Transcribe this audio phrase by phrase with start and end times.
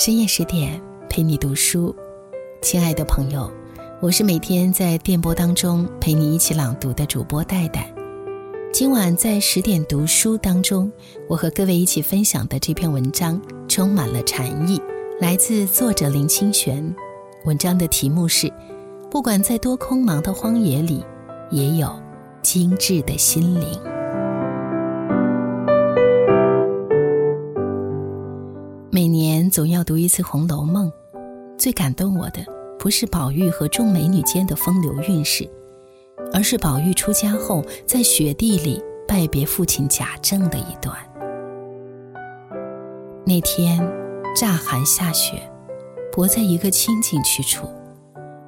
[0.00, 0.80] 深夜十点
[1.10, 1.94] 陪你读书，
[2.62, 3.52] 亲爱的朋友，
[4.00, 7.92] 我是每天在电波当中陪你一起朗读的主播戴戴。
[8.72, 10.90] 今晚在十点读书当中，
[11.28, 13.38] 我和各位一起分享的这篇文章
[13.68, 14.80] 充满了禅意，
[15.20, 16.82] 来自作者林清玄。
[17.44, 18.50] 文章的题目是：
[19.10, 21.04] 不管在多空茫的荒野里，
[21.50, 21.92] 也有
[22.40, 23.78] 精致的心灵。
[29.50, 30.88] 总要读一次《红楼梦》，
[31.58, 32.44] 最感动我的
[32.78, 35.48] 不是宝玉和众美女间的风流韵事，
[36.32, 40.96] 而是宝玉出家后在雪地里拜别父亲贾政的一段。
[43.26, 43.80] 那天
[44.34, 45.42] 乍寒下雪，
[46.12, 47.68] 泊在一个清静去处，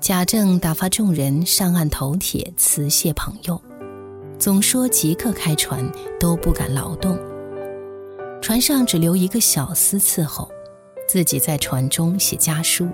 [0.00, 3.60] 贾政打发众人上岸投帖辞谢朋友，
[4.38, 7.18] 总说即刻开船，都不敢劳动。
[8.40, 10.50] 船上只留一个小厮伺候，
[11.06, 12.88] 自己在船中写家书。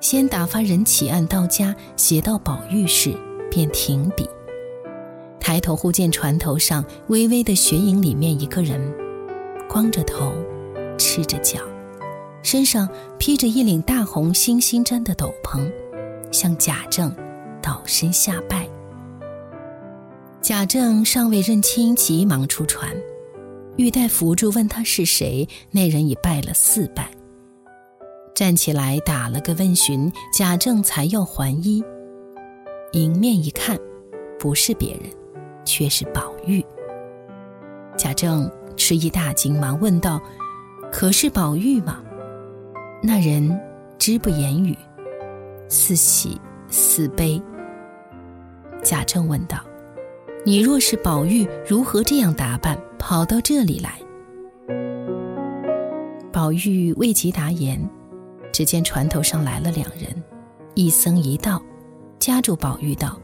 [0.00, 3.14] 先打发人起案到家，写到宝玉时，
[3.50, 4.28] 便停笔。
[5.38, 8.80] 抬头忽见船头上微微的雪影里面一个人，
[9.68, 10.32] 光着头，
[10.96, 11.60] 赤着脚，
[12.42, 15.70] 身上披着一领大红星星毡的斗篷，
[16.30, 17.14] 向贾政
[17.60, 18.68] 倒身下拜。
[20.40, 22.90] 贾政尚未认清，急忙出船。
[23.80, 25.48] 玉带扶住，问他是谁。
[25.70, 27.10] 那人已拜了四拜，
[28.34, 30.12] 站起来打了个问询。
[30.36, 31.82] 贾政才要还衣，
[32.92, 33.78] 迎面一看，
[34.38, 35.04] 不是别人，
[35.64, 36.62] 却是宝玉。
[37.96, 40.20] 贾政吃一大惊，忙问道
[40.92, 42.02] ：“可是宝玉吗？”
[43.02, 43.58] 那人
[43.98, 44.76] 只不言语，
[45.70, 47.42] 似喜似悲。
[48.84, 49.58] 贾政问道。
[50.42, 54.00] 你若是宝玉，如何这样打扮，跑到这里来？
[56.32, 57.78] 宝玉未及答言，
[58.50, 60.22] 只见船头上来了两人，
[60.74, 61.62] 一僧一道，
[62.18, 63.20] 夹住宝玉道：“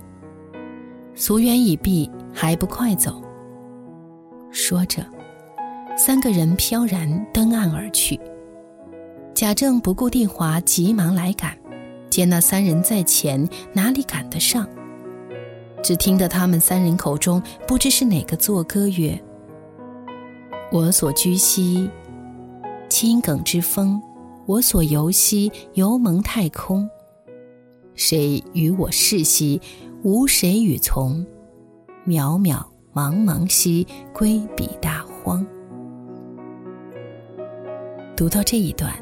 [1.17, 3.23] 俗缘已毕，还不快走？”
[4.53, 5.03] 说着，
[5.97, 8.21] 三个人飘然登岸而去。
[9.35, 11.57] 贾政不顾定华，急忙来赶，
[12.11, 14.69] 见那三人在前，哪里赶得上？
[15.87, 19.17] 只听得他们三人口中不知是哪个作歌曰
[20.73, 21.89] ：“我所居兮，
[22.89, 24.01] 青埂之峰；
[24.47, 26.91] 我所游兮，游蒙太空。
[27.95, 29.63] 谁与我逝兮，
[30.03, 31.25] 无谁与从。
[32.05, 32.61] 渺渺
[32.93, 35.47] 茫茫兮，归彼大荒。”
[38.17, 38.93] 读到这一段，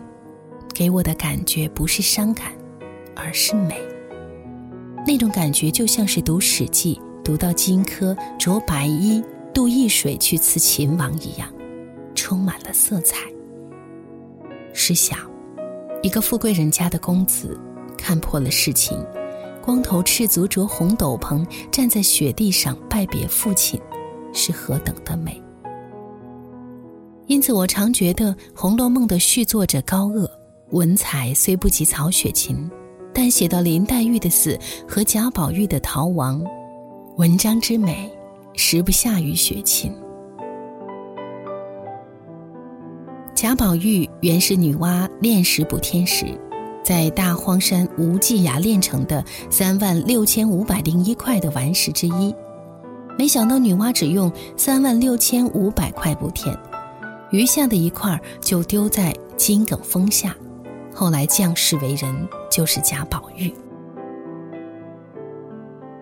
[0.75, 2.53] 给我的感觉不是伤感，
[3.17, 3.81] 而是美。
[5.07, 9.23] 那种感觉就像是读《史记》，读到荆轲着白衣
[9.53, 11.53] 渡易水去刺秦王一样，
[12.15, 13.19] 充满了色彩。
[14.73, 15.19] 试想，
[16.03, 17.59] 一个富贵人家的公子，
[17.99, 18.99] 看破了世情，
[19.63, 23.79] 光头赤足着红斗篷，站在雪地上拜别父亲，
[24.33, 25.41] 是何等的美！
[27.27, 30.27] 因此，我常觉得《红楼梦》的续作者高鹗，
[30.71, 32.71] 文采虽不及曹雪芹。
[33.15, 34.59] 但写到林黛玉的死
[34.89, 36.45] 和贾宝玉的逃亡，
[37.17, 38.11] 文章之美，
[38.55, 39.93] 实不下于雪芹。
[43.35, 46.27] 贾宝玉原是女娲炼石补天石，
[46.83, 52.35] 在大荒山无稽崖炼成的三万六千五百零一块的顽石之一，
[53.17, 56.57] 没想到女娲只用三万六千五百块补天，
[57.31, 60.35] 余下的一块就丢在金埂峰下。
[60.95, 63.53] 后来降世为人，就是贾宝玉。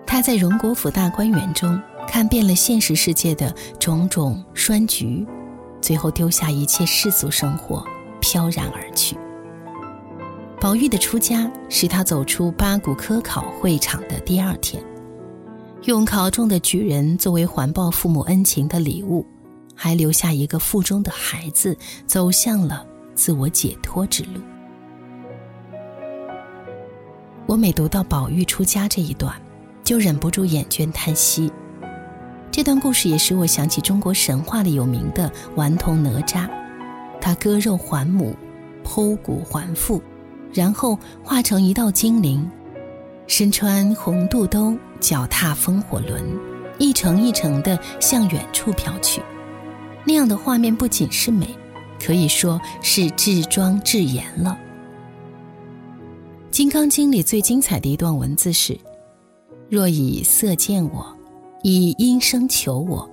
[0.06, 5.26] 他在荣国府大观园中看遍了现实世界的种种栓局，
[5.80, 7.82] 最后丢下一切世俗生活，
[8.20, 9.16] 飘然而去。
[10.60, 14.84] 宝玉的出家是他走出八股科考会场的第二天，
[15.84, 19.26] 用考中的举人作为还报父母恩情的礼物，
[19.74, 21.74] 还留下一个腹中的孩子，
[22.06, 24.40] 走向了自我解脱之路。
[27.52, 29.30] 我每读到宝玉出家这一段，
[29.84, 31.52] 就忍不住眼圈叹息。
[32.50, 36.48] 这段故事也使我想起中国神话里有名的顽童哪吒，
[37.20, 38.34] 他割肉还母，
[38.82, 40.02] 剖骨还父，
[40.50, 42.50] 然后化成一道精灵，
[43.26, 46.24] 身穿红肚兜，脚踏风火轮，
[46.78, 49.20] 一程一程地向远处飘去。
[50.06, 51.54] 那样的画面不仅是美，
[52.02, 54.58] 可以说是至庄至严了。
[56.52, 58.78] 《金刚经》里最精彩的一段文字是
[59.70, 61.16] ：“若以色见我，
[61.62, 63.10] 以音声求我，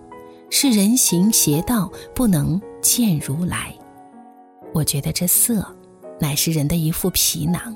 [0.49, 3.73] 是人行邪道，不能见如来。”
[4.75, 5.65] 我觉得这色
[6.19, 7.73] 乃是人的一副皮囊，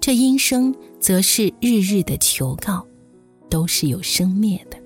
[0.00, 2.86] 这音声则是日日的求告，
[3.50, 4.78] 都是有生灭的，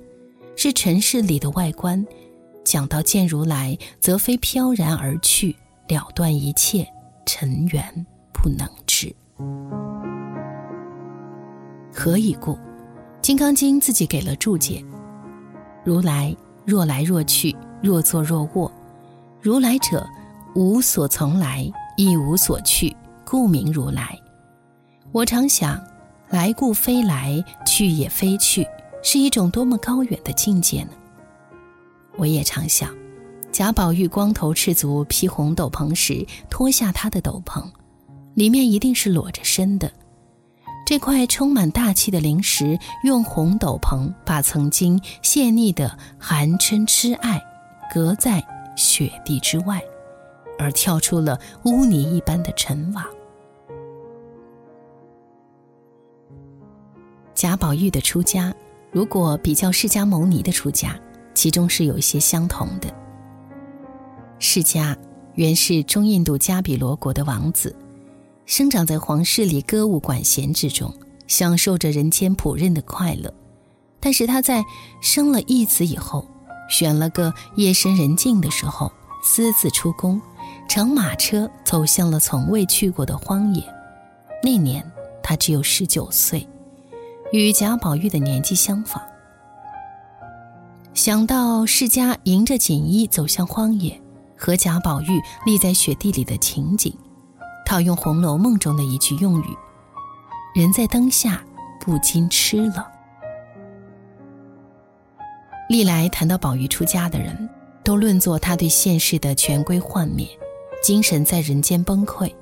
[0.57, 2.03] 是尘世里的外观。
[2.65, 5.55] 讲到见如来，则非飘然而去，
[5.89, 6.89] 了断一切，
[7.27, 9.15] 尘缘不能知。
[11.99, 12.53] 何以故？
[13.23, 14.85] 《金刚经》自己给了注解：
[15.83, 18.71] 如来若来若去，若坐若卧。
[19.41, 20.07] 如来者，
[20.55, 21.73] 无所从来。
[21.97, 22.95] 亦无所去，
[23.25, 24.15] 故名如来。
[25.13, 25.83] 我常想，
[26.29, 28.69] 来故非来，去也非去，
[29.03, 30.91] 是一种多么高远的境界呢？
[32.19, 32.95] 我也常想，
[33.51, 37.65] 贾宝玉光头赤足披红斗篷时，脱下他的斗篷，
[38.35, 39.91] 里面一定是裸着身的。
[40.87, 47.43] 这块充满大气的灵石，用红斗篷把曾经泄腻的寒嗔痴爱，
[47.93, 48.41] 隔在
[48.77, 49.83] 雪地之外。
[50.59, 53.05] 而跳出了污泥一般的尘网。
[57.35, 58.55] 贾宝玉的出家，
[58.91, 60.99] 如果比较释迦牟尼的出家，
[61.35, 62.89] 其中是有一些相同的。
[64.39, 64.97] 释迦
[65.35, 67.77] 原是中印度迦比罗国的王子，
[68.47, 70.95] 生长在皇室里歌舞管弦之中，
[71.27, 73.35] 享受着人间仆人的快乐。
[73.99, 74.65] 但是他在
[75.03, 76.25] 生了一子以后，
[76.71, 78.91] 选了个夜深人静的时候，
[79.23, 80.21] 私自出宫。
[80.69, 83.63] 乘马车走向了从未去过的荒野。
[84.43, 84.85] 那年
[85.23, 86.47] 他只有十九岁，
[87.33, 89.01] 与贾宝玉的年纪相仿。
[90.95, 94.01] 想到释迦迎着锦衣走向荒野，
[94.37, 96.93] 和贾宝玉立在雪地里的情景，
[97.67, 99.57] 套用《红楼梦》中的一句用语
[100.55, 101.45] ：“人在灯下，
[101.81, 102.87] 不禁痴了。”
[105.69, 107.51] 历来谈到宝玉出家的人，
[107.83, 110.27] 都论作他对现世的权归幻灭。
[110.83, 112.33] 精神在人间崩溃，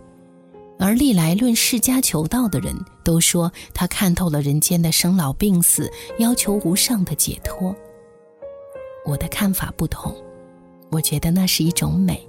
[0.78, 7.74] 而历来论世家求道的人都说他看透了人间的生老病死，要求无上的解脱。
[9.06, 10.14] 我的看法不同，
[10.90, 12.28] 我觉得那是一种美，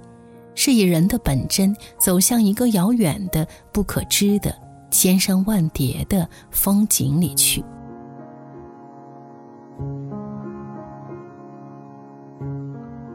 [0.56, 4.52] 是以人的本真走向一个遥远的、不可知的、
[4.90, 7.64] 千山万叠的风景里去。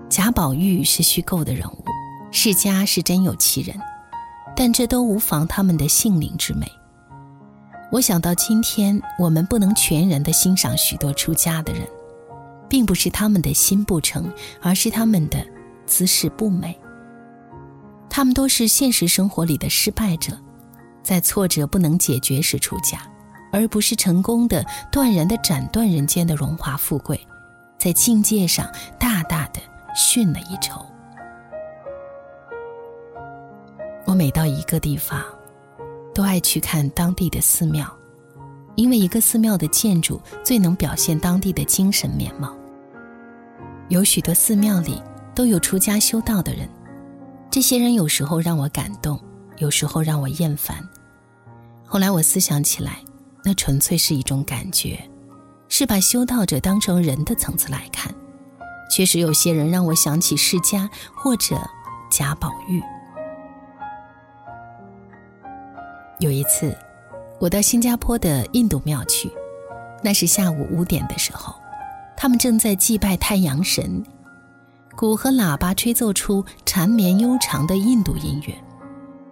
[0.07, 1.83] 贾宝玉是虚构的人物。
[2.33, 3.77] 世家是真有其人，
[4.55, 6.65] 但这都无妨他们的性灵之美。
[7.91, 11.85] 我想到今天我们不能全然的欣赏许多出家的人，
[12.69, 15.45] 并不是他们的心不成，而是他们的
[15.85, 16.79] 姿势不美。
[18.13, 20.37] 他们都是现实生活里的失败者，
[21.01, 22.99] 在挫折不能解决时出家，
[23.53, 27.17] 而不是成功的断然的斩断人间的荣华富贵，
[27.79, 28.69] 在境界上
[28.99, 29.61] 大大的
[29.95, 30.85] 逊了一筹。
[34.05, 35.23] 我每到一个地方，
[36.13, 37.89] 都爱去看当地的寺庙，
[38.75, 42.53] 因为一个寺庙的建筑最能表现当地的精神面貌。
[43.87, 45.01] 有许多寺庙里
[45.33, 46.67] 都有出家修道的人，
[47.51, 49.19] 这些人有时候让我感动，
[49.57, 50.77] 有时候让我厌烦。
[51.85, 52.99] 后来我思想起来，
[53.43, 54.97] 那纯粹是一种感觉，
[55.67, 58.09] 是把修道者当成人的层次来看。
[58.89, 61.61] 确实有些人让我想起释迦或者
[62.09, 62.81] 贾宝玉。
[66.19, 66.73] 有一次，
[67.37, 69.29] 我到新加坡的印度庙去，
[70.01, 71.53] 那是下午五点的时候，
[72.15, 74.01] 他们正在祭拜太阳神，
[75.01, 78.53] 鼓和喇叭吹奏出缠绵悠长的印度音乐，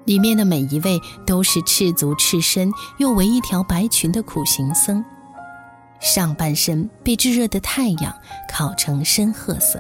[0.06, 5.06] 里面的每一位都是赤足赤身又围一条白裙的苦行僧，
[6.00, 8.12] 上半身被炙热的太阳
[8.52, 9.80] 烤成深褐色。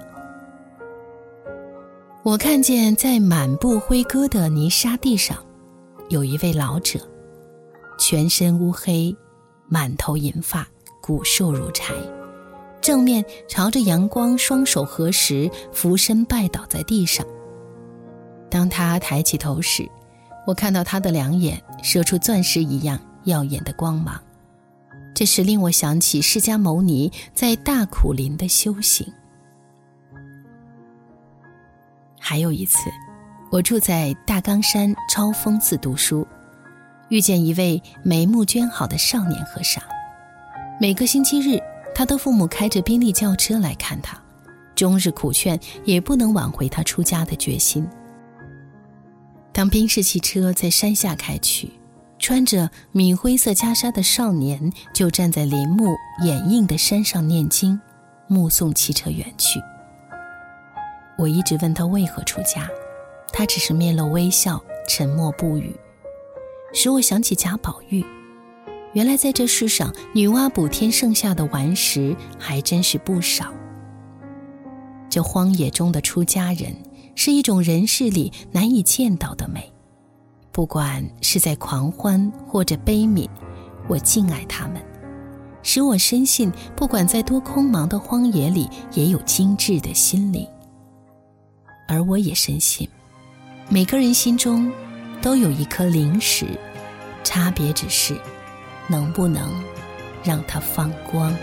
[2.22, 5.36] 我看见在满布灰戈的泥沙地上。
[6.10, 7.00] 有一位老者，
[7.98, 9.16] 全身乌黑，
[9.68, 10.68] 满头银发，
[11.02, 11.96] 骨瘦如柴，
[12.90, 17.24] 正面朝着阳光，双手合十，俯身拜倒在地上。
[18.50, 19.88] 当他抬起头时，
[20.48, 24.20] 我看到他的两眼射出钻石一样耀眼的光芒，
[25.14, 29.06] 这时令我想起释迦牟尼在大苦林的修行。
[32.20, 32.80] 还有一次。
[33.52, 36.28] 我住在大冈山超峰寺读书，
[37.10, 39.84] 遇见一位眉目娟好的少年和尚。
[40.82, 41.60] 每个星期日，
[42.00, 44.18] 他的父母开着宾利轿车来看他，
[44.74, 47.86] 终日苦劝也不能挽回他出家的决心。
[49.52, 51.70] 当宾士汽车在山下开去，
[52.18, 57.78] 穿着米灰色袈裟的少年就站在林木掩映的山上念经，
[58.28, 59.60] 目送汽车远去。
[61.18, 62.66] 我一直问他为何出家。
[63.34, 65.76] 他只是面露微笑，沉默不语，
[66.74, 68.06] 使我想起贾宝玉。
[68.94, 73.54] 原来在这世上，女娲补天剩下的顽石还真是不少。
[75.10, 76.76] 这荒野中的出家人，
[77.16, 79.72] 是一种人世里难以见到的美。
[80.52, 83.30] 不管是在狂欢或者悲悯，
[83.88, 84.82] 我敬爱他们，
[85.62, 90.48] 使我深信，不管在多空茫的荒野里，也有精致的心灵。
[91.88, 92.90] 而我也深信，
[93.70, 94.72] 每个人心中
[95.22, 96.48] 都有一颗灵石，
[97.24, 98.20] 差别只是
[98.90, 99.50] 能不能
[100.24, 101.34] 让它放光。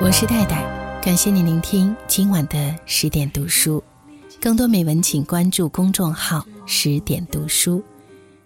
[0.00, 0.62] 我是戴戴，
[1.02, 3.82] 感谢你聆听今晚的十点读书。
[4.40, 7.82] 更多美文，请关注公众号“十点读书”。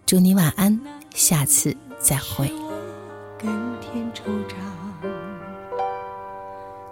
[0.07, 0.81] 祝你晚安，
[1.15, 2.51] 下次再会。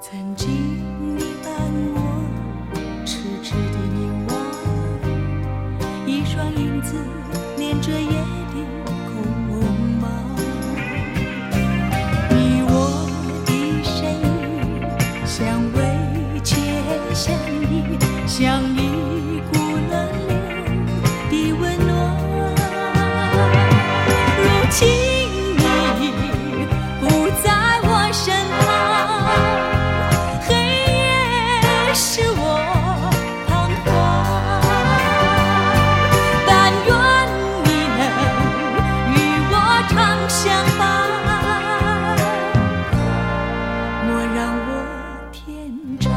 [0.03, 0.70] 曾经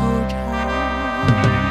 [0.04, 1.63] 惆怅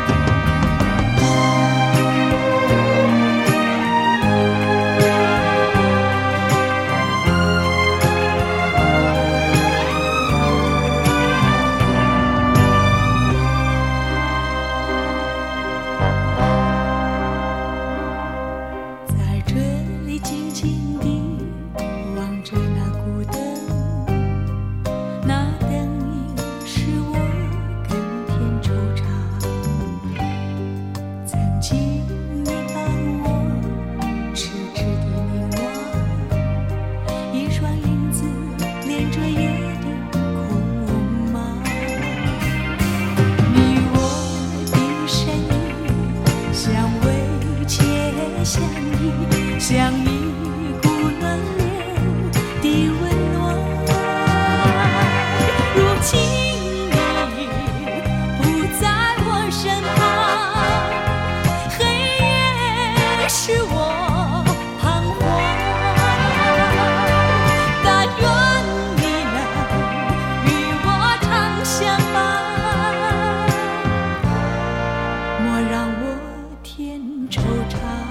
[77.33, 78.02] 惆怅。